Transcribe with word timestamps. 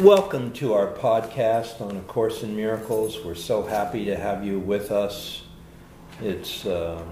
Welcome 0.00 0.52
to 0.52 0.72
our 0.72 0.86
podcast 0.86 1.82
on 1.82 1.94
A 1.94 2.00
Course 2.00 2.42
in 2.42 2.56
Miracles. 2.56 3.22
We're 3.22 3.34
so 3.34 3.64
happy 3.64 4.06
to 4.06 4.16
have 4.16 4.42
you 4.42 4.58
with 4.58 4.90
us. 4.90 5.42
It's 6.22 6.64
a 6.64 7.04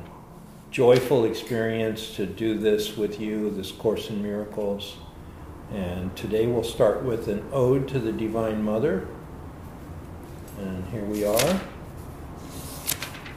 joyful 0.71 1.27
experience 1.27 2.17
to 2.17 2.25
do 2.25 2.57
this 2.57 2.97
with 2.97 3.21
you, 3.21 3.51
this 3.51 3.73
Course 3.73 4.09
in 4.09 4.23
Miracles. 4.23 4.97
And 5.71 6.17
today 6.17 6.47
we'll 6.47 6.65
start 6.65 7.03
with 7.03 7.29
an 7.29 7.47
ode 7.53 7.89
to 7.89 7.99
the 7.99 8.11
Divine 8.11 8.63
Mother. 8.63 9.07
And 10.59 10.83
here 10.87 11.05
we 11.05 11.27
are. 11.27 11.61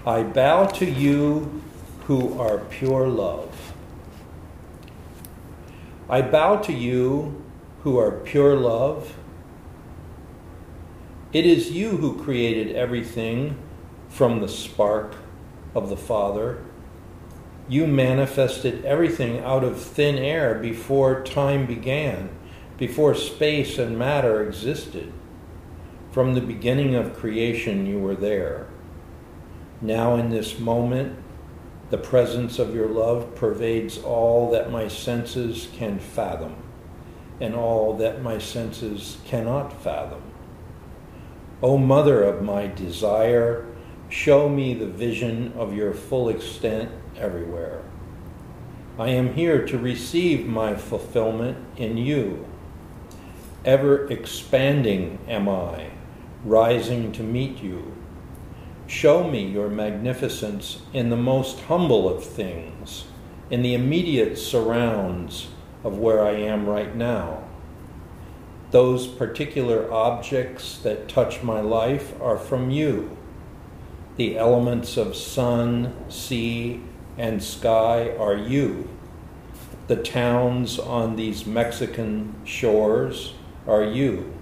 I 0.05 0.23
bow 0.23 0.67
to 0.67 0.85
you 0.85 1.61
who 2.05 2.39
are 2.39 2.59
pure 2.59 3.09
love. 3.09 3.73
I 6.09 6.21
bow 6.21 6.55
to 6.55 6.71
you 6.71 7.43
who 7.83 7.99
are 7.99 8.11
pure 8.11 8.55
love 8.55 9.13
it 11.33 11.45
is 11.45 11.71
you 11.71 11.97
who 11.97 12.21
created 12.23 12.75
everything 12.75 13.57
from 14.09 14.41
the 14.41 14.49
spark 14.49 15.15
of 15.73 15.89
the 15.89 15.97
Father. 15.97 16.63
You 17.69 17.87
manifested 17.87 18.83
everything 18.83 19.39
out 19.39 19.63
of 19.63 19.81
thin 19.81 20.17
air 20.17 20.55
before 20.55 21.23
time 21.23 21.65
began, 21.65 22.29
before 22.77 23.15
space 23.15 23.77
and 23.77 23.97
matter 23.97 24.43
existed. 24.45 25.13
From 26.11 26.33
the 26.33 26.41
beginning 26.41 26.95
of 26.95 27.15
creation, 27.15 27.85
you 27.85 27.99
were 27.99 28.15
there. 28.15 28.67
Now, 29.81 30.15
in 30.15 30.29
this 30.29 30.59
moment, 30.59 31.17
the 31.89 31.97
presence 31.97 32.59
of 32.59 32.75
your 32.75 32.89
love 32.89 33.35
pervades 33.35 33.97
all 33.97 34.51
that 34.51 34.71
my 34.71 34.89
senses 34.89 35.69
can 35.73 35.99
fathom 35.99 36.55
and 37.39 37.55
all 37.55 37.95
that 37.97 38.21
my 38.21 38.37
senses 38.37 39.17
cannot 39.25 39.81
fathom. 39.81 40.30
O 41.63 41.77
Mother 41.77 42.23
of 42.23 42.41
my 42.41 42.65
desire, 42.65 43.67
show 44.09 44.49
me 44.49 44.73
the 44.73 44.87
vision 44.87 45.53
of 45.55 45.75
your 45.75 45.93
full 45.93 46.27
extent 46.27 46.89
everywhere. 47.15 47.83
I 48.97 49.09
am 49.09 49.35
here 49.35 49.63
to 49.67 49.77
receive 49.77 50.47
my 50.47 50.73
fulfillment 50.73 51.57
in 51.77 51.97
you. 51.97 52.47
Ever 53.63 54.07
expanding 54.07 55.19
am 55.27 55.47
I, 55.47 55.91
rising 56.43 57.11
to 57.11 57.21
meet 57.21 57.61
you. 57.61 57.95
Show 58.87 59.29
me 59.29 59.45
your 59.45 59.69
magnificence 59.69 60.81
in 60.93 61.11
the 61.11 61.15
most 61.15 61.59
humble 61.61 62.09
of 62.09 62.23
things, 62.23 63.05
in 63.51 63.61
the 63.61 63.75
immediate 63.75 64.39
surrounds 64.39 65.49
of 65.83 65.99
where 65.99 66.25
I 66.25 66.31
am 66.31 66.67
right 66.67 66.95
now. 66.95 67.43
Those 68.71 69.05
particular 69.05 69.91
objects 69.91 70.77
that 70.79 71.09
touch 71.09 71.43
my 71.43 71.59
life 71.59 72.13
are 72.21 72.37
from 72.37 72.71
you. 72.71 73.17
The 74.15 74.37
elements 74.37 74.95
of 74.95 75.15
sun, 75.15 75.93
sea, 76.09 76.81
and 77.17 77.43
sky 77.43 78.15
are 78.17 78.37
you. 78.37 78.87
The 79.87 79.97
towns 79.97 80.79
on 80.79 81.17
these 81.17 81.45
Mexican 81.45 82.33
shores 82.45 83.33
are 83.67 83.83
you. 83.83 84.33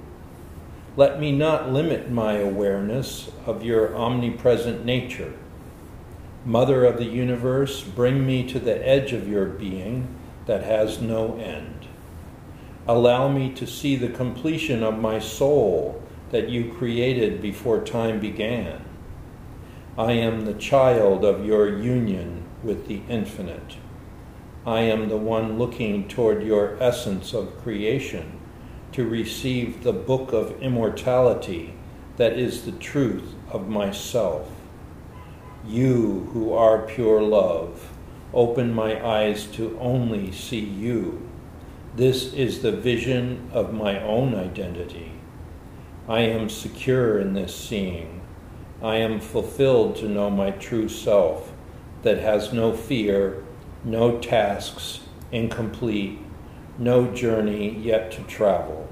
Let 0.96 1.20
me 1.20 1.32
not 1.32 1.72
limit 1.72 2.12
my 2.12 2.34
awareness 2.34 3.32
of 3.48 3.64
your 3.64 3.96
omnipresent 3.96 4.86
nature. 4.86 5.34
Mother 6.46 6.86
of 6.86 6.98
the 6.98 7.06
universe, 7.06 7.84
bring 7.84 8.28
me 8.28 8.48
to 8.48 8.60
the 8.60 8.88
edge 8.88 9.12
of 9.12 9.28
your 9.28 9.46
being 9.46 10.08
that 10.46 10.64
has 10.64 11.02
no 11.02 11.36
end. 11.38 11.89
Allow 12.88 13.28
me 13.28 13.52
to 13.54 13.68
see 13.68 13.96
the 13.96 14.10
completion 14.10 14.84
of 14.84 14.98
my 14.98 15.20
soul 15.20 16.02
that 16.32 16.50
you 16.50 16.74
created 16.74 17.42
before 17.42 17.84
time 17.84 18.20
began. 18.20 18.84
I 19.98 20.14
am 20.14 20.46
the 20.46 20.54
child 20.54 21.26
of 21.26 21.46
your 21.46 21.68
union 21.68 22.46
with 22.64 22.88
the 22.88 23.02
infinite. 23.10 23.78
I 24.66 24.82
am 24.82 25.10
the 25.10 25.18
one 25.18 25.58
looking 25.58 26.08
toward 26.08 26.44
your 26.44 26.82
essence 26.82 27.34
of 27.34 27.58
creation 27.62 28.40
to 28.92 29.08
receive 29.08 29.84
the 29.84 29.94
book 29.94 30.34
of 30.34 30.60
immortality 30.62 31.74
that 32.18 32.34
is 32.34 32.66
the 32.66 32.72
truth 32.74 33.36
of 33.50 33.70
myself. 33.70 34.50
You 35.66 36.30
who 36.34 36.54
are 36.54 36.88
pure 36.88 37.22
love, 37.22 37.92
open 38.34 38.74
my 38.74 39.06
eyes 39.06 39.46
to 39.48 39.78
only 39.80 40.32
see 40.32 40.60
you 40.60 41.29
this 42.00 42.32
is 42.34 42.62
the 42.62 42.72
vision 42.72 43.50
of 43.52 43.74
my 43.74 44.02
own 44.02 44.34
identity. 44.34 45.12
I 46.08 46.22
am 46.22 46.48
secure 46.48 47.20
in 47.20 47.34
this 47.34 47.54
seeing. 47.54 48.22
I 48.82 48.96
am 48.96 49.20
fulfilled 49.20 49.98
to 49.98 50.08
know 50.08 50.30
my 50.30 50.52
true 50.52 50.88
self 50.88 51.52
that 52.04 52.20
has 52.20 52.54
no 52.54 52.72
fear, 52.72 53.44
no 53.84 54.18
tasks 54.18 55.02
incomplete, 55.34 56.20
no 56.78 57.14
journey 57.14 57.78
yet 57.78 58.14
to 58.14 58.24
travel. 58.24 58.88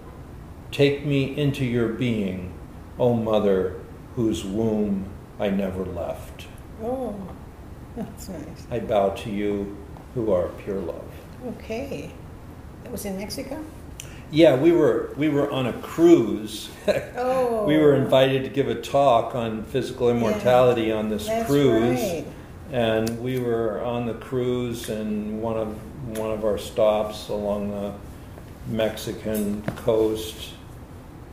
Take 0.72 1.06
me 1.06 1.38
into 1.38 1.64
your 1.64 1.88
being, 1.88 2.54
O 3.00 3.14
Mother, 3.14 3.80
whose 4.18 4.44
womb 4.44 5.10
I 5.40 5.50
never 5.50 5.86
left. 5.86 6.48
Oh, 6.84 7.18
that's 7.96 8.28
nice. 8.28 8.68
I 8.70 8.80
bow 8.80 9.12
to 9.12 9.30
you 9.30 9.78
who 10.14 10.34
are 10.34 10.50
pure 10.50 10.82
love. 10.82 11.10
Okay. 11.48 12.12
Was 12.92 13.06
in 13.06 13.18
Mexico? 13.18 13.64
Yeah, 14.32 14.56
we 14.56 14.72
were 14.72 15.14
we 15.16 15.30
were 15.30 15.50
on 15.52 15.68
a 15.68 15.74
cruise. 15.74 16.70
Oh. 17.16 17.64
we 17.68 17.78
were 17.78 17.94
oh. 17.94 18.02
invited 18.02 18.44
to 18.44 18.50
give 18.50 18.68
a 18.68 18.76
talk 18.76 19.36
on 19.36 19.64
physical 19.64 20.10
immortality 20.10 20.84
yeah, 20.84 20.96
on 20.96 21.10
this 21.10 21.28
that's 21.28 21.48
cruise. 21.48 22.00
Right. 22.00 22.26
And 22.72 23.24
we 23.24 23.40
were 23.40 23.82
on 23.84 24.06
the 24.06 24.14
cruise 24.16 24.90
and 24.90 25.42
one 25.42 25.58
of 25.58 26.18
one 26.18 26.32
of 26.32 26.44
our 26.44 26.58
stops 26.58 27.30
along 27.30 27.72
the 27.72 27.94
Mexican 28.68 29.62
coast. 29.78 30.54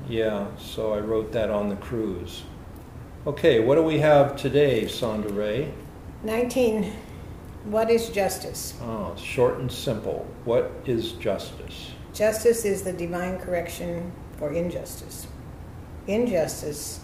Yeah, 0.09 0.47
so 0.59 0.93
I 0.93 1.00
wrote 1.00 1.32
that 1.32 1.50
on 1.50 1.69
the 1.70 1.76
cruise. 1.76 2.43
Okay, 3.26 3.59
what 3.59 3.76
do 3.76 3.82
we 3.82 3.98
have 3.98 4.37
today, 4.37 4.84
Sondra 4.84 5.34
Ray? 5.34 5.72
19 6.22 6.93
what 7.64 7.91
is 7.91 8.10
justice? 8.10 8.75
Oh, 8.82 9.14
short 9.16 9.58
and 9.58 9.72
simple. 9.72 10.26
What 10.44 10.70
is 10.84 11.12
justice? 11.12 11.92
Justice 12.12 12.64
is 12.64 12.82
the 12.82 12.92
divine 12.92 13.38
correction 13.38 14.12
for 14.36 14.52
injustice. 14.52 15.26
Injustice 16.06 17.00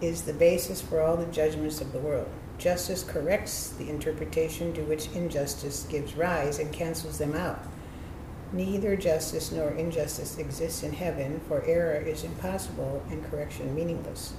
is 0.00 0.22
the 0.22 0.34
basis 0.34 0.82
for 0.82 1.00
all 1.00 1.16
the 1.16 1.26
judgments 1.26 1.80
of 1.80 1.92
the 1.92 1.98
world. 1.98 2.28
Justice 2.58 3.02
corrects 3.02 3.70
the 3.70 3.88
interpretation 3.88 4.72
to 4.74 4.82
which 4.82 5.08
injustice 5.14 5.84
gives 5.84 6.14
rise 6.14 6.58
and 6.58 6.72
cancels 6.72 7.18
them 7.18 7.34
out. 7.34 7.64
Neither 8.52 8.96
justice 8.96 9.50
nor 9.50 9.70
injustice 9.70 10.36
exists 10.36 10.82
in 10.82 10.92
heaven, 10.92 11.40
for 11.48 11.64
error 11.64 11.96
is 11.96 12.22
impossible 12.22 13.02
and 13.10 13.24
correction 13.30 13.74
meaningless. 13.74 14.34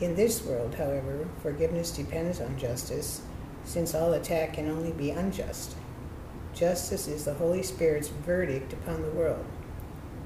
In 0.00 0.16
this 0.16 0.44
world, 0.44 0.74
however, 0.74 1.28
forgiveness 1.42 1.92
depends 1.92 2.40
on 2.40 2.58
justice 2.58 3.22
since 3.64 3.94
all 3.94 4.12
attack 4.12 4.54
can 4.54 4.70
only 4.70 4.92
be 4.92 5.10
unjust. 5.10 5.74
Justice 6.54 7.08
is 7.08 7.24
the 7.24 7.34
Holy 7.34 7.62
Spirit's 7.62 8.08
verdict 8.08 8.72
upon 8.72 9.02
the 9.02 9.10
world. 9.10 9.44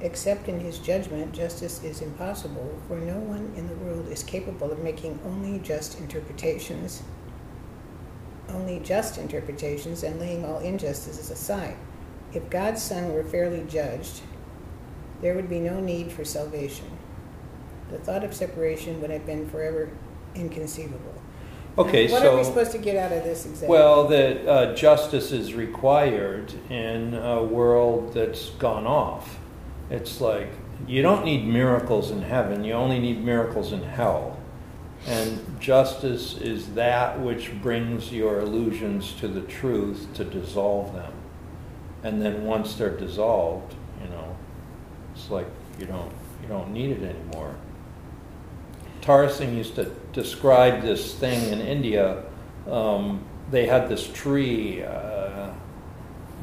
Except 0.01 0.49
in 0.49 0.61
his 0.61 0.79
judgment, 0.79 1.33
justice 1.33 1.83
is 1.83 2.03
impossible, 2.03 2.79
for 2.87 2.99
no 2.99 3.19
one 3.19 3.53
in 3.57 3.69
the 3.69 3.77
world 3.77 4.09
is 4.09 4.23
capable 4.23 4.71
of 4.71 4.83
making 4.83 5.19
only 5.25 5.59
just 5.61 5.99
interpretations, 5.99 7.03
only 8.51 8.79
just 8.81 9.17
interpretations, 9.17 10.03
and 10.03 10.21
laying 10.21 10.45
all 10.45 10.59
injustices 10.59 11.31
aside. 11.31 11.77
If 12.35 12.51
God's 12.51 12.83
Son 12.83 13.15
were 13.15 13.25
fairly 13.25 13.65
judged, 13.69 14.21
there 15.23 15.35
would 15.35 15.49
be 15.49 15.61
no 15.61 15.81
need 15.81 16.13
for 16.13 16.25
salvation. 16.25 16.99
The 17.91 17.99
thought 17.99 18.25
of 18.25 18.35
separation 18.35 19.01
would 19.01 19.11
have 19.11 19.25
been 19.25 19.49
forever 19.49 19.89
inconceivable. 20.35 21.15
Okay, 21.79 22.11
what 22.11 22.23
so 22.23 22.35
are 22.35 22.39
we 22.39 22.45
supposed 22.45 22.73
to 22.73 22.79
get 22.79 22.97
out 22.97 23.13
of 23.13 23.23
this 23.23 23.45
example? 23.45 23.69
well, 23.69 24.09
that 24.09 24.49
uh, 24.49 24.75
justice 24.75 25.31
is 25.31 25.53
required 25.53 26.55
in 26.71 27.13
a 27.15 27.43
world 27.43 28.15
that's 28.15 28.51
gone 28.51 28.87
off. 28.87 29.39
It's 29.91 30.21
like 30.21 30.49
you 30.89 31.03
don't 31.03 31.25
need 31.25 31.47
miracles 31.47 32.11
in 32.11 32.23
heaven; 32.23 32.65
you 32.65 32.73
only 32.73 32.99
need 32.99 33.23
miracles 33.23 33.73
in 33.73 33.83
hell. 33.83 34.39
And 35.07 35.61
justice 35.61 36.37
is 36.39 36.75
that 36.75 37.21
which 37.21 37.53
brings 37.63 38.11
your 38.11 38.41
illusions 38.41 39.13
to 39.21 39.29
the 39.29 39.43
truth 39.43 40.09
to 40.15 40.25
dissolve 40.25 40.95
them. 40.95 41.13
And 42.03 42.23
then 42.23 42.45
once 42.45 42.75
they're 42.75 42.97
dissolved, 42.97 43.75
you 44.03 44.09
know, 44.09 44.37
it's 45.15 45.31
like 45.31 45.47
you 45.79 45.87
don't 45.87 46.13
you 46.41 46.49
don't 46.49 46.73
need 46.73 46.91
it 46.91 47.03
anymore. 47.03 47.55
Tara 49.07 49.31
used 49.45 49.77
to 49.77 49.85
describe 50.13 50.83
this 50.83 51.15
thing 51.15 51.53
in 51.53 51.61
India. 51.61 52.25
Um, 52.69 53.25
they 53.53 53.65
had 53.65 53.89
this 53.89 54.09
tree 54.13 54.83
uh, 54.83 55.53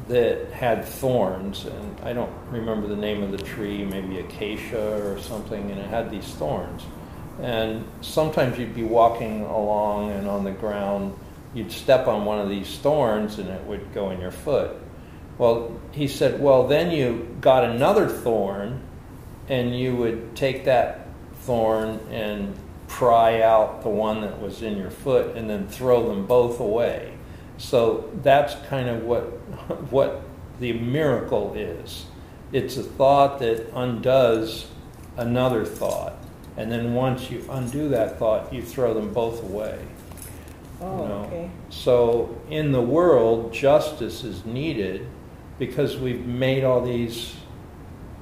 that 0.08 0.50
had 0.50 0.86
thorns, 0.86 1.66
and 1.66 2.00
I 2.00 2.14
don't 2.14 2.32
remember 2.50 2.86
the 2.86 2.96
name 2.96 3.22
of 3.22 3.32
the 3.32 3.44
tree, 3.44 3.84
maybe 3.84 4.18
acacia 4.18 5.06
or 5.06 5.20
something, 5.20 5.70
and 5.70 5.78
it 5.78 5.90
had 5.90 6.10
these 6.10 6.24
thorns. 6.24 6.84
And 7.38 7.84
sometimes 8.00 8.58
you'd 8.58 8.74
be 8.74 8.82
walking 8.82 9.42
along, 9.42 10.12
and 10.12 10.26
on 10.26 10.44
the 10.44 10.52
ground, 10.52 11.14
you'd 11.52 11.70
step 11.70 12.06
on 12.06 12.24
one 12.24 12.38
of 12.38 12.48
these 12.48 12.78
thorns, 12.78 13.38
and 13.38 13.50
it 13.50 13.62
would 13.64 13.92
go 13.92 14.10
in 14.10 14.22
your 14.22 14.30
foot. 14.30 14.74
Well, 15.36 15.78
he 15.92 16.08
said, 16.08 16.40
well, 16.40 16.66
then 16.66 16.90
you 16.92 17.36
got 17.42 17.64
another 17.64 18.08
thorn, 18.08 18.80
and 19.50 19.78
you 19.78 19.94
would 19.96 20.34
take 20.34 20.64
that 20.64 21.03
thorn 21.44 22.00
and 22.10 22.54
pry 22.88 23.40
out 23.42 23.82
the 23.82 23.88
one 23.88 24.20
that 24.20 24.40
was 24.40 24.62
in 24.62 24.76
your 24.76 24.90
foot, 24.90 25.36
and 25.36 25.48
then 25.48 25.66
throw 25.66 26.08
them 26.08 26.26
both 26.26 26.60
away. 26.60 27.14
So 27.56 28.10
that's 28.22 28.54
kind 28.68 28.88
of 28.88 29.04
what 29.04 29.24
what 29.90 30.22
the 30.60 30.72
miracle 30.72 31.54
is. 31.54 32.06
It's 32.52 32.76
a 32.76 32.82
thought 32.82 33.40
that 33.40 33.70
undoes 33.74 34.68
another 35.16 35.64
thought, 35.64 36.14
and 36.56 36.70
then 36.70 36.94
once 36.94 37.30
you 37.30 37.44
undo 37.50 37.88
that 37.88 38.18
thought, 38.18 38.52
you 38.52 38.62
throw 38.62 38.94
them 38.94 39.12
both 39.12 39.42
away. 39.42 39.78
Oh, 40.80 41.02
you 41.02 41.08
know? 41.08 41.14
okay. 41.26 41.50
So 41.70 42.40
in 42.50 42.72
the 42.72 42.82
world, 42.82 43.52
justice 43.52 44.24
is 44.24 44.44
needed 44.44 45.06
because 45.58 45.96
we've 45.96 46.26
made 46.26 46.64
all 46.64 46.80
these 46.80 47.34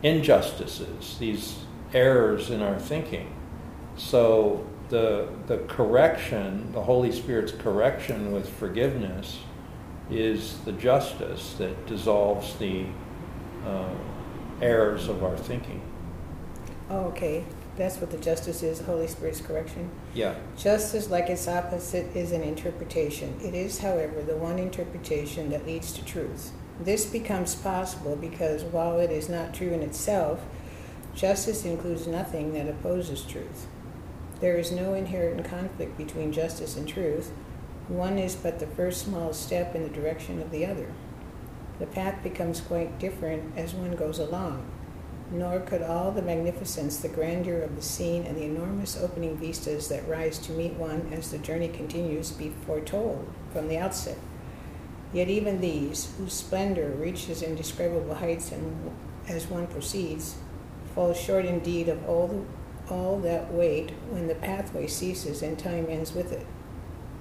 injustices, 0.03 1.17
these 1.19 1.59
errors 1.95 2.51
in 2.51 2.63
our 2.63 2.79
thinking. 2.79 3.35
So 3.97 4.67
the 4.89 5.29
the 5.47 5.59
correction, 5.69 6.73
the 6.73 6.83
Holy 6.83 7.13
Spirit's 7.13 7.53
correction 7.53 8.33
with 8.33 8.49
forgiveness, 8.49 9.41
is 10.11 10.59
the 10.61 10.73
justice 10.73 11.55
that 11.55 11.87
dissolves 11.87 12.57
the 12.57 12.87
uh, 13.67 13.95
errors 14.61 15.09
of 15.09 15.25
our 15.25 15.37
thinking. 15.37 15.81
Oh, 16.91 17.05
okay. 17.07 17.45
That's 17.77 17.97
what 17.99 18.11
the 18.11 18.19
justice 18.19 18.63
is, 18.63 18.81
the 18.81 18.85
Holy 18.85 19.07
Spirit's 19.07 19.41
correction. 19.41 19.91
Yeah. 20.13 20.35
Justice, 20.59 21.09
like 21.09 21.31
its 21.31 21.49
opposite, 21.49 22.15
is 22.15 22.33
an 22.33 22.43
interpretation. 22.43 23.35
It 23.43 23.55
is, 23.55 23.79
however, 23.79 24.23
the 24.23 24.37
one 24.37 24.59
interpretation 24.59 25.49
that 25.51 25.67
leads 25.67 25.93
to 25.95 26.05
truth. 26.05 26.53
This 26.79 27.07
becomes 27.07 27.55
possible 27.55 28.15
because 28.15 28.63
while 28.65 28.99
it 28.99 29.11
is 29.11 29.31
not 29.31 29.55
true 29.55 29.71
in 29.71 29.81
itself, 29.81 30.41
justice 31.15 31.65
includes 31.65 32.07
nothing 32.07 32.53
that 32.55 32.69
opposes 32.69 33.23
truth. 33.23 33.67
There 34.41 34.57
is 34.57 34.73
no 34.73 34.95
inherent 34.95 35.45
conflict 35.45 35.97
between 35.97 36.33
justice 36.33 36.77
and 36.77 36.89
truth. 36.89 37.31
One 37.89 38.19
is 38.19 38.35
but 38.35 38.59
the 38.59 38.67
first 38.67 39.05
small 39.05 39.33
step 39.33 39.75
in 39.75 39.83
the 39.83 39.89
direction 39.89 40.41
of 40.41 40.51
the 40.51 40.67
other. 40.67 40.89
The 41.79 41.87
path 41.87 42.23
becomes 42.23 42.61
quite 42.61 42.99
different 42.99 43.57
as 43.57 43.75
one 43.75 43.93
goes 43.93 44.19
along. 44.19 44.67
Nor 45.31 45.61
could 45.61 45.83
all 45.83 46.13
the 46.13 46.23
magnificence, 46.23 46.99
the 46.99 47.09
grandeur 47.09 47.63
of 47.63 47.77
the 47.77 47.83
scene, 47.83 48.25
and 48.25 48.37
the 48.37 48.45
enormous 48.45 49.01
opening 49.01 49.37
vistas 49.37 49.89
that 49.89 50.07
rise 50.07 50.39
to 50.41 50.53
meet 50.53 50.75
one 50.75 51.09
as 51.13 51.31
the 51.31 51.39
journey 51.39 51.69
continues 51.69 52.31
be 52.33 52.53
foretold 52.67 53.33
from 53.53 53.69
the 53.69 53.79
outset. 53.79 54.19
Yet 55.13 55.29
even 55.29 55.61
these, 55.61 56.13
whose 56.19 56.33
splendor 56.33 56.91
reaches 56.91 57.43
indescribable 57.43 58.15
heights 58.15 58.53
and 58.53 58.91
as 59.29 59.47
one 59.47 59.67
proceeds, 59.67 60.37
fall 60.95 61.15
short 61.15 61.45
indeed 61.45 61.89
of 61.89 62.09
all 62.09 62.29
the 62.29 62.43
all 62.91 63.19
that 63.21 63.53
weight 63.53 63.91
when 64.11 64.27
the 64.27 64.35
pathway 64.35 64.87
ceases 64.87 65.43
and 65.43 65.59
time 65.59 65.87
ends 65.89 66.13
with 66.13 66.33
it. 66.33 66.47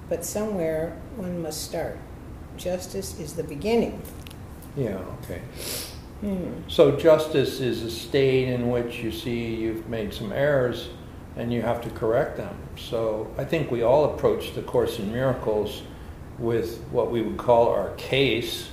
But 0.08 0.24
somewhere 0.24 0.96
one 1.16 1.40
must 1.40 1.62
start. 1.62 1.98
Justice 2.56 3.18
is 3.18 3.34
the 3.34 3.44
beginning. 3.44 4.02
Yeah, 4.76 4.98
okay. 5.22 5.40
Hmm. 6.20 6.68
So 6.68 6.96
justice 6.96 7.60
is 7.60 7.82
a 7.82 7.90
state 7.90 8.48
in 8.48 8.70
which 8.70 8.98
you 8.98 9.10
see 9.10 9.54
you've 9.54 9.88
made 9.88 10.12
some 10.12 10.32
errors 10.32 10.90
and 11.36 11.52
you 11.52 11.62
have 11.62 11.80
to 11.82 11.90
correct 11.90 12.36
them. 12.36 12.56
So 12.76 13.32
I 13.38 13.44
think 13.44 13.70
we 13.70 13.82
all 13.82 14.14
approach 14.14 14.54
the 14.54 14.62
Course 14.62 14.98
in 14.98 15.12
Miracles 15.12 15.82
with 16.38 16.78
what 16.90 17.10
we 17.10 17.22
would 17.22 17.38
call 17.38 17.68
our 17.68 17.94
case, 17.94 18.68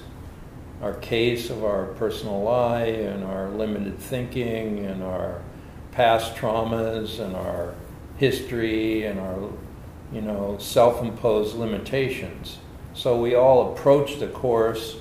our 0.81 0.93
case 0.95 1.49
of 1.49 1.63
our 1.63 1.87
personal 1.95 2.41
lie 2.43 2.85
and 2.85 3.23
our 3.23 3.49
limited 3.49 3.99
thinking 3.99 4.85
and 4.85 5.03
our 5.03 5.41
past 5.91 6.35
traumas 6.35 7.19
and 7.19 7.35
our 7.35 7.73
history 8.17 9.03
and 9.05 9.19
our 9.19 9.49
you 10.13 10.21
know 10.21 10.57
self-imposed 10.59 11.55
limitations. 11.55 12.59
So 12.93 13.21
we 13.21 13.35
all 13.35 13.73
approach 13.73 14.19
the 14.19 14.27
course 14.27 14.97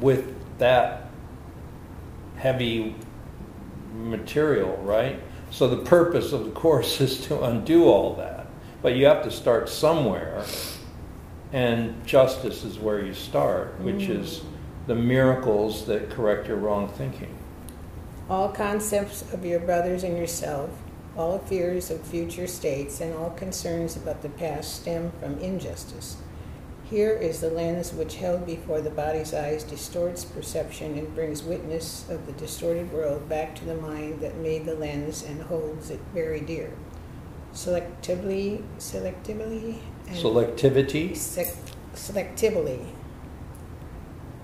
with 0.00 0.34
that 0.58 1.08
heavy 2.36 2.94
material 3.94 4.76
right? 4.82 5.20
So 5.50 5.68
the 5.68 5.84
purpose 5.84 6.32
of 6.32 6.44
the 6.44 6.50
course 6.50 7.00
is 7.06 7.20
to 7.26 7.42
undo 7.42 7.84
all 7.84 8.14
that. 8.16 8.46
But 8.82 8.96
you 8.96 9.06
have 9.06 9.22
to 9.24 9.30
start 9.30 9.68
somewhere 9.68 10.44
and 11.52 12.04
justice 12.06 12.64
is 12.64 12.78
where 12.78 13.04
you 13.04 13.14
start 13.14 13.78
which 13.80 14.08
Mm. 14.08 14.20
is 14.20 14.42
the 14.86 14.94
miracles 14.94 15.86
that 15.86 16.10
correct 16.10 16.48
your 16.48 16.56
wrong 16.56 16.88
thinking 16.88 17.34
All 18.28 18.48
concepts 18.48 19.22
of 19.32 19.44
your 19.44 19.60
brothers 19.60 20.04
and 20.04 20.16
yourself, 20.16 20.70
all 21.16 21.38
fears 21.38 21.90
of 21.90 22.00
future 22.02 22.46
states, 22.46 23.00
and 23.00 23.14
all 23.14 23.30
concerns 23.30 23.96
about 23.96 24.22
the 24.22 24.28
past 24.30 24.74
stem 24.80 25.12
from 25.20 25.38
injustice. 25.38 26.16
Here 26.84 27.12
is 27.12 27.40
the 27.40 27.50
lens 27.50 27.92
which, 27.92 28.16
held 28.16 28.46
before 28.46 28.80
the 28.80 28.90
body's 28.90 29.32
eyes, 29.34 29.64
distorts 29.64 30.24
perception 30.24 30.98
and 30.98 31.14
brings 31.14 31.42
witness 31.42 32.04
of 32.10 32.26
the 32.26 32.32
distorted 32.32 32.92
world 32.92 33.28
back 33.28 33.54
to 33.56 33.64
the 33.64 33.76
mind 33.76 34.20
that 34.20 34.36
made 34.38 34.64
the 34.66 34.74
lens 34.74 35.22
and 35.22 35.42
holds 35.42 35.90
it 35.90 36.00
very 36.14 36.40
dear. 36.40 36.70
Selectively, 37.54 38.62
selectively, 38.78 39.78
and 40.08 40.16
selectivity 40.16 41.14
sec- 41.16 41.54
selectively, 41.94 42.86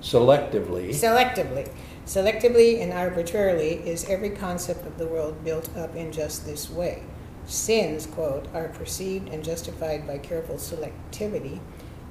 selectively 0.09 0.89
Selectively. 0.91 1.71
Selectively 2.07 2.83
and 2.83 2.93
arbitrarily 2.93 3.75
is 3.87 4.09
every 4.09 4.31
concept 4.31 4.87
of 4.87 4.97
the 4.97 5.07
world 5.07 5.45
built 5.45 5.77
up 5.77 5.95
in 5.95 6.11
just 6.11 6.47
this 6.47 6.71
way. 6.71 7.03
Sins, 7.45 8.07
quote, 8.07 8.47
are 8.55 8.69
perceived 8.69 9.29
and 9.29 9.45
justified 9.45 10.07
by 10.07 10.17
careful 10.17 10.57
selectivity, 10.57 11.61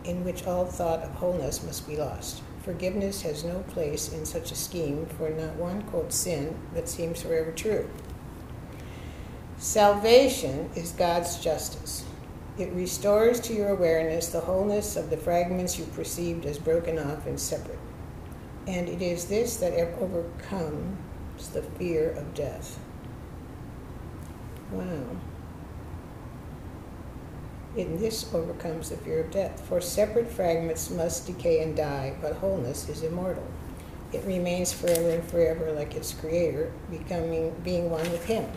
in 0.04 0.24
which 0.24 0.46
all 0.46 0.66
thought 0.66 1.02
of 1.02 1.16
wholeness 1.16 1.64
must 1.64 1.88
be 1.88 1.98
lost. 1.98 2.44
Forgiveness 2.62 3.24
has 3.24 3.44
no 3.44 3.60
place 3.70 4.14
in 4.14 4.26
such 4.26 4.52
a 4.52 4.56
scheme, 4.56 5.08
for 5.18 5.32
not 5.32 5.56
one, 5.56 5.82
quote, 5.84 6.14
sin 6.14 6.56
that 6.76 6.88
seems 6.88 7.24
forever 7.24 7.52
true. 7.52 7.90
Salvation 9.58 10.70
is 10.76 10.92
God's 10.92 11.40
justice. 11.40 12.06
It 12.60 12.72
restores 12.74 13.40
to 13.42 13.54
your 13.54 13.70
awareness 13.70 14.28
the 14.28 14.42
wholeness 14.42 14.96
of 14.96 15.10
the 15.10 15.18
fragments 15.18 15.80
you 15.80 15.86
perceived 15.86 16.46
as 16.46 16.60
broken 16.60 17.00
off 17.00 17.26
and 17.26 17.40
separate. 17.40 17.80
And 18.68 18.90
it 18.90 19.02
is 19.02 19.26
this 19.26 19.58
that 19.58 19.74
overcomes 19.74 21.50
the 21.54 21.62
fear 21.62 22.12
of 22.12 22.34
death. 22.34 22.78
Wow. 24.72 25.06
In 27.78 27.98
this 27.98 28.34
overcomes 28.34 28.90
the 28.90 28.98
fear 28.98 29.22
of 29.22 29.32
death. 29.32 29.66
For 29.68 29.80
separate 29.80 30.30
fragments 30.30 30.90
must 30.90 31.28
decay 31.28 31.64
and 31.64 31.78
die, 31.78 32.16
but 32.22 32.34
wholeness 32.34 32.90
is 32.90 33.04
immortal. 33.04 33.48
It 34.12 34.26
remains 34.26 34.74
forever 34.74 35.12
and 35.12 35.24
forever 35.24 35.72
like 35.72 35.96
its 35.96 36.14
creator, 36.14 36.72
becoming 36.90 37.56
being 37.64 37.90
one 37.90 38.10
with 38.12 38.26
him. 38.26 38.50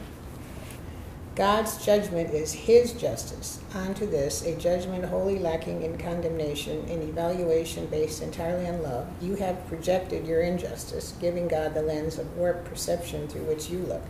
God's 1.36 1.84
judgment 1.84 2.34
is 2.34 2.52
his 2.52 2.92
justice. 2.92 3.60
Onto 3.72 4.04
this, 4.04 4.44
a 4.44 4.56
judgment 4.56 5.04
wholly 5.04 5.38
lacking 5.38 5.82
in 5.82 5.96
condemnation, 5.96 6.80
an 6.88 7.02
evaluation 7.02 7.86
based 7.86 8.20
entirely 8.20 8.66
on 8.66 8.82
love, 8.82 9.06
you 9.22 9.36
have 9.36 9.66
projected 9.68 10.26
your 10.26 10.42
injustice, 10.42 11.14
giving 11.20 11.46
God 11.46 11.72
the 11.72 11.82
lens 11.82 12.18
of 12.18 12.36
warped 12.36 12.64
perception 12.64 13.28
through 13.28 13.44
which 13.44 13.70
you 13.70 13.78
look. 13.78 14.02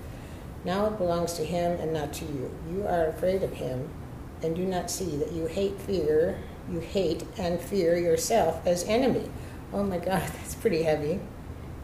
Now 0.64 0.86
it 0.86 0.98
belongs 0.98 1.34
to 1.34 1.44
him 1.44 1.78
and 1.78 1.92
not 1.92 2.12
to 2.14 2.24
you. 2.24 2.54
You 2.72 2.86
are 2.86 3.06
afraid 3.06 3.42
of 3.42 3.52
him 3.52 3.90
and 4.42 4.56
do 4.56 4.64
not 4.64 4.90
see 4.90 5.16
that 5.16 5.32
you 5.32 5.46
hate 5.46 5.78
fear, 5.80 6.38
you 6.70 6.80
hate 6.80 7.24
and 7.38 7.60
fear 7.60 7.96
yourself 7.96 8.66
as 8.66 8.84
enemy. 8.84 9.28
Oh 9.72 9.84
my 9.84 9.98
God, 9.98 10.22
that's 10.34 10.54
pretty 10.54 10.82
heavy. 10.82 11.20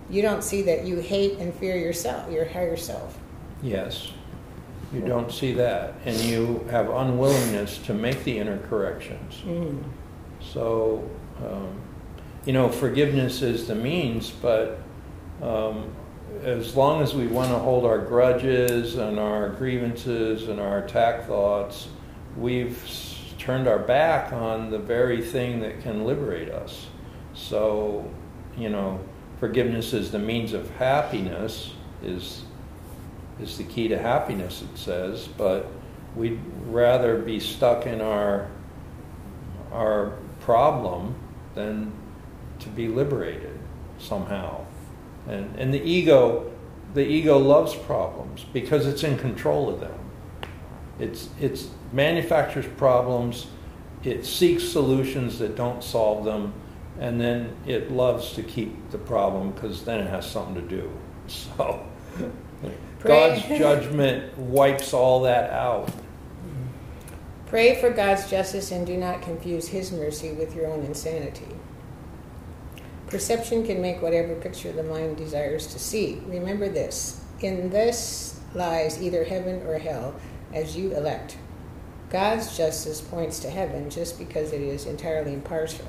You 0.09 0.23
don't 0.23 0.43
see 0.43 0.63
that 0.63 0.85
you 0.85 1.01
hate 1.01 1.39
and 1.39 1.53
fear 1.55 1.77
yourself, 1.77 2.31
your 2.33 2.47
higher 2.47 2.77
self. 2.77 3.19
Yes. 3.63 4.13
You 4.97 5.07
don't 5.07 5.31
see 5.31 5.53
that. 5.55 5.95
And 6.05 6.17
you 6.21 6.67
have 6.71 6.89
unwillingness 6.89 7.79
to 7.79 7.95
make 7.95 8.25
the 8.25 8.39
inner 8.39 8.59
corrections. 8.59 9.43
Mm. 9.45 9.83
So, 10.41 11.09
um, 11.45 11.81
you 12.45 12.53
know, 12.53 12.69
forgiveness 12.69 13.43
is 13.43 13.67
the 13.67 13.75
means, 13.75 14.31
but 14.31 14.79
um, 15.43 15.95
as 16.43 16.77
long 16.77 17.03
as 17.03 17.15
we 17.15 17.27
want 17.27 17.51
to 17.51 17.59
hold 17.59 17.85
our 17.85 17.99
grudges 17.99 18.97
and 18.97 19.19
our 19.19 19.51
grievances 19.51 20.49
and 20.49 20.61
our 20.61 20.79
attack 20.79 21.27
thoughts, 21.27 21.89
we've 22.37 22.79
turned 23.39 23.69
our 23.69 23.79
back 23.79 24.33
on 24.33 24.71
the 24.71 24.79
very 24.79 25.21
thing 25.23 25.61
that 25.61 25.83
can 25.83 26.05
liberate 26.05 26.49
us. 26.49 26.87
So, 27.35 28.11
you 28.57 28.71
know, 28.71 29.01
forgiveness 29.41 29.93
is 29.93 30.11
the 30.11 30.19
means 30.19 30.53
of 30.53 30.71
happiness, 30.71 31.73
is, 32.03 32.45
is 33.41 33.59
the 33.59 33.65
key 33.65 33.89
to 33.89 33.99
happiness, 33.99 34.63
it 34.63 34.79
says, 34.79 35.29
but 35.29 35.69
we'd 36.15 36.41
rather 36.67 37.19
be 37.19 37.39
stuck 37.39 37.87
in 37.87 38.01
our, 38.01 38.49
our 39.73 40.19
problem 40.41 41.15
than 41.55 41.93
to 42.61 42.69
be 42.69 42.89
liberated 42.89 43.59
somehow. 43.99 44.65
And, 45.29 45.55
and 45.57 45.75
the 45.75 45.83
ego, 45.83 46.51
the 46.95 47.07
ego 47.07 47.39
loves 47.39 47.75
problems 47.75 48.45
because 48.53 48.87
it's 48.87 49.05
in 49.05 49.19
control 49.19 49.69
of 49.69 49.81
them. 49.81 49.99
It's, 50.99 51.29
it's 51.39 51.69
manufactures 51.93 52.67
problems, 52.79 53.49
it 54.03 54.25
seeks 54.25 54.65
solutions 54.67 55.39
that 55.41 55.57
don't 55.57 55.83
solve 55.83 56.25
them, 56.25 56.55
and 56.99 57.21
then 57.21 57.55
it 57.67 57.91
loves 57.91 58.33
to 58.33 58.43
keep 58.43 58.91
the 58.91 58.99
problem 58.99 59.51
because 59.51 59.85
then 59.85 60.01
it 60.01 60.09
has 60.09 60.31
something 60.31 60.55
to 60.55 60.63
do. 60.63 60.91
So 61.29 61.85
God's 63.07 63.43
judgment 63.49 64.37
wipes 64.39 64.93
all 64.93 65.23
that 65.23 65.51
out. 65.51 65.91
Pray 67.47 67.81
for 67.81 67.91
God's 67.91 68.29
justice 68.29 68.73
and 68.73 68.87
do 68.87 68.97
not 68.97 69.23
confuse 69.23 69.69
His 69.69 69.93
mercy 69.93 70.33
with 70.33 70.55
your 70.55 70.67
own 70.67 70.85
insanity. 70.85 71.47
Perception 73.07 73.65
can 73.65 73.81
make 73.81 74.03
whatever 74.03 74.35
picture 74.35 74.73
the 74.73 74.83
mind 74.83 75.17
desires 75.17 75.69
to 75.69 75.79
see. 75.79 76.21
Remember 76.27 76.69
this 76.69 77.25
in 77.41 77.71
this 77.71 78.41
lies 78.55 79.01
either 79.01 79.25
heaven 79.25 79.63
or 79.67 79.79
hell, 79.79 80.15
as 80.53 80.77
you 80.77 80.93
elect. 80.97 81.37
God's 82.11 82.57
justice 82.57 83.01
points 83.01 83.39
to 83.41 83.51
heaven 83.51 83.91
just 83.91 84.19
because 84.19 84.53
it 84.53 84.61
is 84.61 84.87
entirely 84.87 85.33
impartial. 85.33 85.87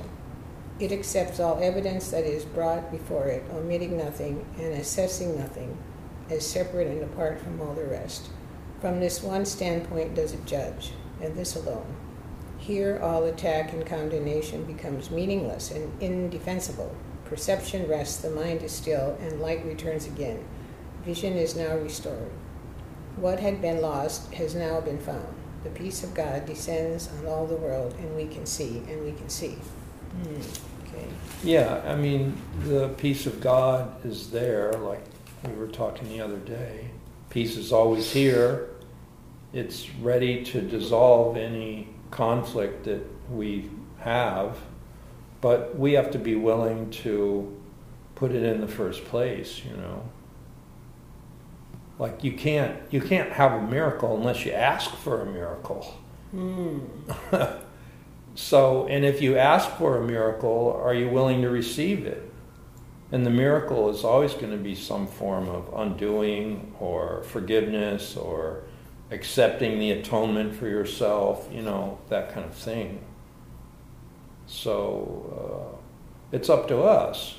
It 0.78 0.92
accepts 0.92 1.40
all 1.40 1.58
evidence 1.60 2.10
that 2.10 2.24
is 2.24 2.44
brought 2.44 2.90
before 2.90 3.26
it, 3.26 3.44
omitting 3.52 3.96
nothing 3.96 4.44
and 4.58 4.74
assessing 4.74 5.36
nothing, 5.38 5.76
as 6.30 6.46
separate 6.46 6.88
and 6.88 7.02
apart 7.02 7.40
from 7.40 7.60
all 7.60 7.74
the 7.74 7.84
rest. 7.84 8.28
From 8.80 9.00
this 9.00 9.22
one 9.22 9.44
standpoint 9.44 10.14
does 10.14 10.32
it 10.32 10.44
judge, 10.46 10.92
and 11.20 11.34
this 11.34 11.56
alone. 11.56 11.96
Here, 12.58 13.00
all 13.02 13.24
attack 13.24 13.72
and 13.72 13.86
condemnation 13.86 14.64
becomes 14.64 15.10
meaningless 15.10 15.70
and 15.70 15.90
indefensible. 16.02 16.94
Perception 17.24 17.88
rests, 17.88 18.18
the 18.18 18.30
mind 18.30 18.62
is 18.62 18.72
still, 18.72 19.16
and 19.20 19.40
light 19.40 19.64
returns 19.64 20.06
again. 20.06 20.44
Vision 21.04 21.34
is 21.34 21.56
now 21.56 21.76
restored. 21.76 22.30
What 23.16 23.40
had 23.40 23.60
been 23.60 23.80
lost 23.80 24.32
has 24.34 24.54
now 24.54 24.80
been 24.80 24.98
found. 24.98 25.34
The 25.64 25.70
peace 25.70 26.04
of 26.04 26.14
God 26.14 26.46
descends 26.46 27.08
on 27.18 27.26
all 27.26 27.46
the 27.46 27.56
world, 27.56 27.94
and 27.98 28.14
we 28.16 28.26
can 28.26 28.46
see, 28.46 28.78
and 28.88 29.04
we 29.04 29.12
can 29.12 29.28
see. 29.28 29.58
Mm, 30.22 30.60
okay. 30.84 31.06
Yeah, 31.42 31.82
I 31.84 31.96
mean, 31.96 32.36
the 32.64 32.88
peace 32.90 33.26
of 33.26 33.40
God 33.40 34.04
is 34.04 34.30
there, 34.30 34.72
like 34.74 35.04
we 35.44 35.52
were 35.54 35.68
talking 35.68 36.08
the 36.08 36.20
other 36.20 36.38
day. 36.38 36.90
Peace 37.30 37.56
is 37.56 37.72
always 37.72 38.10
here. 38.12 38.70
It's 39.52 39.88
ready 39.96 40.44
to 40.44 40.60
dissolve 40.60 41.36
any 41.36 41.88
conflict 42.10 42.84
that 42.84 43.02
we 43.30 43.70
have, 44.00 44.58
but 45.40 45.78
we 45.78 45.92
have 45.92 46.10
to 46.12 46.18
be 46.18 46.34
willing 46.34 46.90
to 46.90 47.56
put 48.14 48.32
it 48.32 48.42
in 48.42 48.60
the 48.60 48.68
first 48.68 49.04
place, 49.04 49.62
you 49.64 49.76
know. 49.76 50.08
Like 51.98 52.22
you 52.22 52.32
can't 52.32 52.80
you 52.90 53.00
can't 53.00 53.32
have 53.32 53.52
a 53.52 53.62
miracle 53.62 54.16
unless 54.16 54.44
you 54.44 54.52
ask 54.52 54.90
for 54.96 55.22
a 55.22 55.26
miracle. 55.26 55.98
Mm. 56.34 56.88
so, 58.34 58.86
and 58.86 59.04
if 59.04 59.20
you 59.20 59.36
ask 59.36 59.68
for 59.76 59.98
a 59.98 60.06
miracle, 60.06 60.80
are 60.82 60.94
you 60.94 61.08
willing 61.08 61.42
to 61.42 61.48
receive 61.48 62.06
it? 62.06 62.30
And 63.10 63.24
the 63.24 63.30
miracle 63.30 63.88
is 63.88 64.04
always 64.04 64.34
going 64.34 64.50
to 64.50 64.58
be 64.58 64.74
some 64.74 65.06
form 65.06 65.48
of 65.48 65.72
undoing 65.74 66.74
or 66.78 67.22
forgiveness 67.22 68.16
or 68.16 68.64
accepting 69.10 69.78
the 69.78 69.92
atonement 69.92 70.54
for 70.54 70.68
yourself, 70.68 71.48
you 71.50 71.62
know, 71.62 71.98
that 72.10 72.34
kind 72.34 72.44
of 72.44 72.54
thing. 72.54 73.00
So 74.46 75.72
uh, 75.72 76.36
it's 76.36 76.50
up 76.50 76.68
to 76.68 76.82
us 76.82 77.36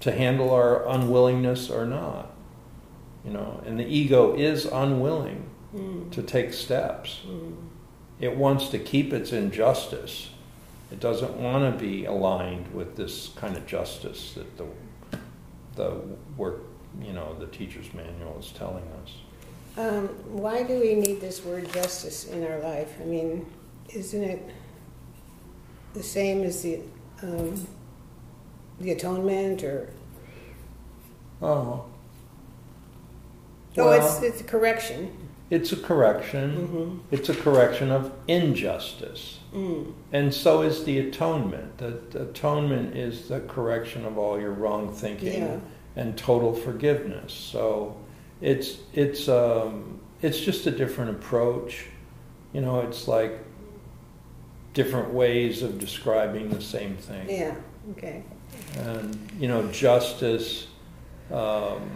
to 0.00 0.12
handle 0.12 0.50
our 0.50 0.88
unwillingness 0.88 1.70
or 1.70 1.86
not. 1.86 2.32
You 3.24 3.32
know, 3.32 3.60
and 3.66 3.78
the 3.78 3.86
ego 3.86 4.36
is 4.36 4.66
unwilling 4.66 5.50
mm. 5.74 6.12
to 6.12 6.22
take 6.22 6.52
steps. 6.52 7.22
Mm. 7.26 7.56
It 8.20 8.36
wants 8.36 8.68
to 8.68 8.78
keep 8.78 9.12
its 9.12 9.32
injustice. 9.32 10.30
It 10.90 11.00
doesn't 11.00 11.36
want 11.36 11.72
to 11.72 11.84
be 11.84 12.04
aligned 12.04 12.72
with 12.72 12.96
this 12.96 13.30
kind 13.36 13.56
of 13.56 13.66
justice 13.66 14.34
that 14.34 14.56
the 14.56 14.66
the 15.74 16.00
work, 16.36 16.62
you 17.02 17.12
know, 17.12 17.36
the 17.38 17.46
teacher's 17.46 17.92
manual 17.92 18.38
is 18.38 18.50
telling 18.52 18.84
us. 19.02 19.12
Um, 19.76 20.08
why 20.32 20.62
do 20.62 20.80
we 20.80 20.94
need 20.94 21.20
this 21.20 21.44
word 21.44 21.70
justice 21.72 22.26
in 22.28 22.46
our 22.46 22.58
life? 22.60 22.94
I 23.00 23.04
mean, 23.04 23.44
isn't 23.90 24.22
it 24.22 24.42
the 25.92 26.02
same 26.02 26.42
as 26.44 26.62
the 26.62 26.80
um, 27.22 27.66
the 28.80 28.92
atonement 28.92 29.62
or? 29.62 29.92
Oh. 31.42 31.84
Oh, 33.78 33.90
it's 33.90 34.22
it's 34.22 34.40
a 34.40 34.44
correction. 34.44 35.25
It's 35.48 35.72
a 35.72 35.76
correction. 35.76 36.56
Mm-hmm. 36.56 37.14
It's 37.14 37.28
a 37.28 37.34
correction 37.34 37.90
of 37.92 38.12
injustice. 38.26 39.40
Mm. 39.54 39.92
And 40.12 40.34
so 40.34 40.62
is 40.62 40.84
the 40.84 40.98
atonement. 40.98 41.78
The, 41.78 42.00
the, 42.10 42.22
atonement 42.22 42.96
is 42.96 43.28
the 43.28 43.40
correction 43.40 44.04
of 44.04 44.18
all 44.18 44.40
your 44.40 44.50
wrong 44.50 44.92
thinking 44.92 45.42
yeah. 45.42 45.60
and 45.94 46.18
total 46.18 46.52
forgiveness. 46.52 47.32
So 47.32 47.96
it's 48.40 48.78
it's 48.92 49.28
um, 49.28 50.00
it's 50.20 50.40
just 50.40 50.66
a 50.66 50.70
different 50.70 51.10
approach. 51.10 51.86
You 52.52 52.60
know, 52.60 52.80
it's 52.80 53.06
like 53.06 53.38
different 54.74 55.14
ways 55.14 55.62
of 55.62 55.78
describing 55.78 56.50
the 56.50 56.60
same 56.60 56.96
thing. 56.96 57.30
Yeah. 57.30 57.54
Okay. 57.92 58.24
And 58.78 59.16
you 59.38 59.46
know, 59.46 59.70
justice. 59.70 60.66
Um, 61.30 61.90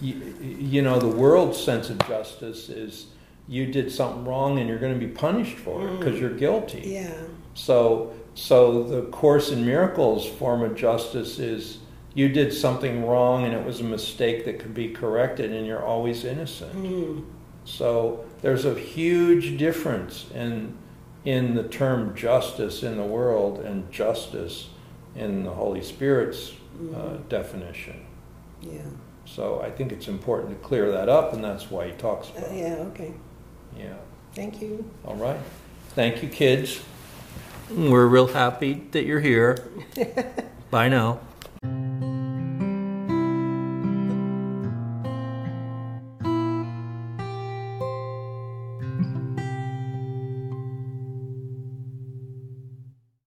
you, 0.00 0.36
you 0.40 0.82
know, 0.82 0.98
the 0.98 1.08
world's 1.08 1.62
sense 1.62 1.90
of 1.90 1.98
justice 2.06 2.68
is 2.68 3.06
you 3.46 3.66
did 3.66 3.90
something 3.90 4.24
wrong 4.24 4.58
and 4.58 4.68
you're 4.68 4.78
going 4.78 4.98
to 4.98 5.06
be 5.06 5.12
punished 5.12 5.56
for 5.56 5.86
it 5.86 5.98
because 5.98 6.16
mm. 6.16 6.20
you're 6.20 6.34
guilty. 6.34 6.82
Yeah. 6.84 7.14
So, 7.54 8.14
so 8.34 8.82
the 8.82 9.02
Course 9.02 9.50
in 9.50 9.64
Miracles 9.64 10.26
form 10.26 10.62
of 10.62 10.74
justice 10.74 11.38
is 11.38 11.78
you 12.14 12.28
did 12.28 12.52
something 12.52 13.06
wrong 13.06 13.44
and 13.44 13.52
it 13.52 13.64
was 13.64 13.80
a 13.80 13.84
mistake 13.84 14.44
that 14.46 14.60
could 14.60 14.72
be 14.72 14.88
corrected 14.88 15.52
and 15.52 15.66
you're 15.66 15.84
always 15.84 16.24
innocent. 16.24 16.74
Mm. 16.74 17.24
So 17.64 18.24
there's 18.40 18.64
a 18.64 18.74
huge 18.74 19.58
difference 19.58 20.26
in 20.34 20.76
in 21.24 21.54
the 21.54 21.62
term 21.62 22.14
justice 22.14 22.82
in 22.82 22.98
the 22.98 23.04
world 23.04 23.58
and 23.60 23.90
justice 23.90 24.68
in 25.16 25.42
the 25.42 25.50
Holy 25.50 25.82
Spirit's 25.82 26.52
mm. 26.76 26.94
uh, 26.94 26.98
mm-hmm. 26.98 27.28
definition. 27.28 28.04
Yeah. 28.60 28.82
So 29.26 29.60
I 29.60 29.70
think 29.70 29.92
it's 29.92 30.08
important 30.08 30.50
to 30.50 30.66
clear 30.66 30.90
that 30.92 31.08
up, 31.08 31.32
and 31.32 31.42
that's 31.42 31.70
why 31.70 31.86
he 31.86 31.92
talks 31.92 32.30
about 32.30 32.50
uh, 32.50 32.54
yeah, 32.54 32.74
okay. 32.92 33.12
Yeah. 33.76 33.94
Thank 34.34 34.60
you. 34.60 34.88
All 35.04 35.16
right. 35.16 35.38
Thank 35.90 36.22
you, 36.22 36.28
kids. 36.28 36.80
We're 37.70 38.06
real 38.06 38.26
happy 38.26 38.82
that 38.90 39.04
you're 39.04 39.20
here. 39.20 39.58
Bye 40.70 40.88
now. 40.88 41.20